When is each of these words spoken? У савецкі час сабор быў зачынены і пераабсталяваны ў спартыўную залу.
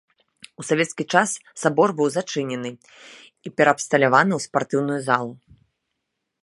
У 0.61 0.63
савецкі 0.69 1.03
час 1.17 1.29
сабор 1.63 1.89
быў 1.99 2.07
зачынены 2.17 2.71
і 3.49 3.53
пераабсталяваны 3.61 4.33
ў 4.39 4.49
спартыўную 4.49 4.99
залу. 5.09 5.33